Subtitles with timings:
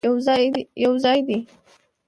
[0.83, 1.37] یوځای دې،